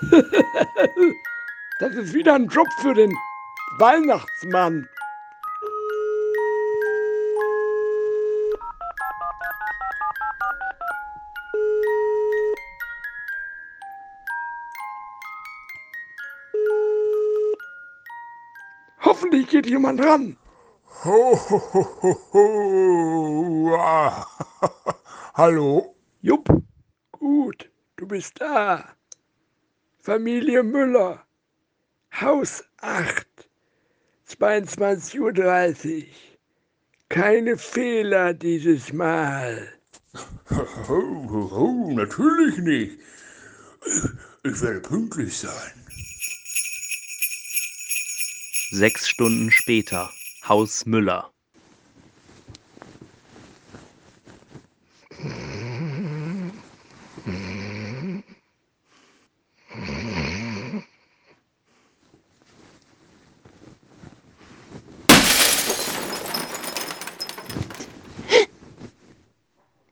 Das 1.78 1.94
ist 1.94 2.14
wieder 2.14 2.34
ein 2.34 2.46
Job 2.46 2.68
für 2.80 2.94
den 2.94 3.12
Weihnachtsmann. 3.78 4.88
Hoffentlich 19.02 19.48
geht 19.48 19.66
jemand 19.66 20.02
ran. 20.02 20.38
Ho, 21.04 21.38
ho, 21.50 21.62
ho, 21.74 21.86
ho, 22.02 22.18
ho. 22.32 23.76
Ah. 23.78 24.26
Hallo? 25.34 25.94
Jupp, 26.22 26.48
gut, 27.12 27.70
du 27.96 28.08
bist 28.08 28.40
da. 28.40 28.96
Familie 30.06 30.62
Müller, 30.62 31.26
Haus 32.20 32.62
8, 32.80 33.26
22.30 34.28 35.18
Uhr. 35.18 36.04
Keine 37.08 37.58
Fehler 37.58 38.32
dieses 38.32 38.92
Mal. 38.92 39.72
Ho, 40.50 41.26
ho, 41.28 41.50
ho, 41.50 41.90
natürlich 41.92 42.58
nicht. 42.58 43.00
Ich 44.44 44.62
werde 44.62 44.78
pünktlich 44.78 45.36
sein. 45.36 45.72
Sechs 48.70 49.08
Stunden 49.08 49.50
später. 49.50 50.12
Haus 50.46 50.86
Müller. 50.86 51.32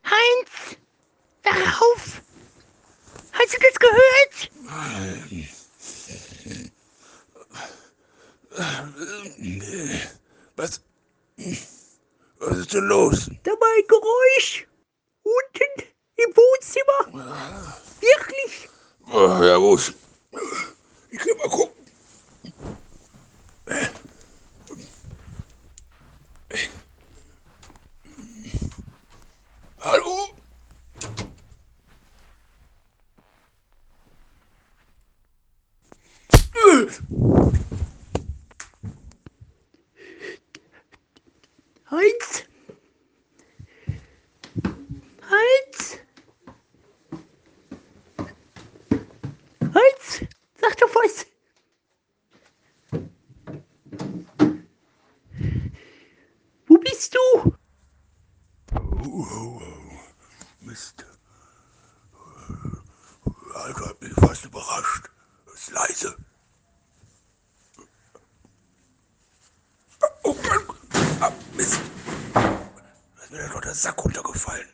Heinz! 0.05 0.77
Wach 1.43 1.74
auf! 1.85 2.23
Hast 3.33 3.55
du 3.55 3.59
das 3.59 3.79
gehört? 3.79 4.51
Was? 10.57 10.81
Was 12.39 12.59
ist 12.59 12.73
denn 12.73 12.85
los? 12.85 13.31
Da 13.43 13.51
war 13.53 13.69
ein 13.77 13.87
Geräusch. 13.89 14.67
Unten 15.23 15.89
im 16.17 16.37
Wohnzimmer. 16.37 17.01
Wirklich? 18.01 18.69
Oh, 19.11 19.43
ja, 19.43 19.59
ist? 19.59 19.93
Ich 21.11 21.19
geh 21.19 21.35
mal 21.35 21.49
gucken. 21.49 21.75
Hallo? 29.81 30.29
Heinz? 41.91 42.45
Heinz? 45.31 45.99
Heinz? 49.63 50.25
Sag 50.61 50.77
doch 50.77 50.95
was. 50.95 51.27
Wo 56.67 56.77
bist 56.79 57.15
du? 57.15 57.55
Mist. 60.61 61.07
Alter, 63.55 63.89
hat 63.89 64.03
mich 64.03 64.13
fast 64.13 64.45
überrascht. 64.45 65.09
Ist 65.55 65.71
leise. 65.71 66.17
Oh 70.23 70.35
Mann! 70.43 70.63
Ah, 71.21 71.31
Mist! 71.55 71.81
Da 72.33 72.41
ist 73.23 73.31
mir 73.31 73.49
doch 73.49 73.61
der 73.75 73.81
Sack 73.81 74.05
runtergefallen. 74.05 74.69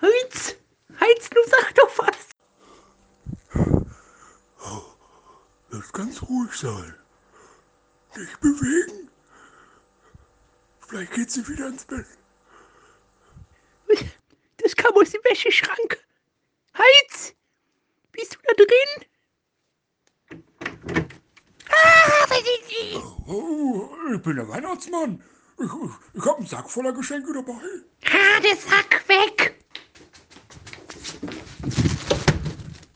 Heinz? 0.00 0.56
Heinz, 0.98 1.28
du 1.28 1.40
sag 1.46 1.74
doch 1.74 1.98
was. 1.98 2.16
Lass 5.68 5.92
ganz 5.92 6.22
ruhig 6.22 6.52
sein. 6.52 6.94
Nicht 8.16 8.40
bewegen. 8.40 9.10
Vielleicht 10.80 11.12
geht 11.12 11.30
sie 11.30 11.46
wieder 11.48 11.68
ins 11.68 11.84
Bett. 11.84 12.06
Das 14.58 14.76
kam 14.76 14.94
aus 14.94 15.10
dem 15.10 15.20
Wäscheschrank. 15.24 15.98
Heinz? 16.76 17.34
Bist 18.12 18.34
du 18.34 18.38
da 18.46 18.54
drin? 18.54 19.08
Ah, 21.68 22.24
was 22.28 22.38
ist 22.38 22.70
die? 22.70 22.96
Oh, 23.26 23.90
ich 24.14 24.22
bin 24.22 24.36
der 24.36 24.48
Weihnachtsmann. 24.48 25.22
Ich, 25.62 25.68
ich, 25.68 25.90
ich 26.14 26.26
habe 26.26 26.38
einen 26.38 26.46
Sack 26.46 26.68
voller 26.68 26.92
Geschenke 26.92 27.32
dabei. 27.32 27.60
Der 28.42 28.56
Sack 28.56 29.08
weg. 29.08 29.64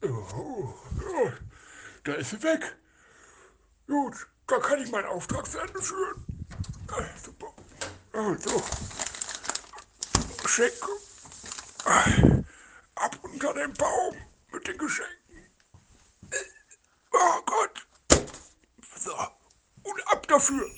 Oh, 0.03 0.75
da 2.03 2.15
ist 2.15 2.31
sie 2.31 2.43
weg. 2.43 2.77
Gut, 3.87 4.15
da 4.49 4.59
kann 4.59 4.83
ich 4.83 4.91
meinen 4.91 5.07
Auftrag 5.07 5.47
zu 5.49 5.59
Ende 5.59 5.81
führen. 5.81 6.25
Ah, 6.89 7.05
Super. 7.25 7.53
Also, 8.13 8.63
Geschenke. 10.43 10.89
Ah, 11.85 12.05
Ab 12.97 13.17
unter 13.23 13.55
den 13.55 13.73
Baum 13.75 14.17
mit 14.51 14.67
den 14.67 14.77
Geschenken. 14.77 15.47
Oh 17.13 17.43
Gott. 17.47 17.87
So, 18.99 19.15
und 19.85 20.09
ab 20.09 20.27
dafür. 20.27 20.69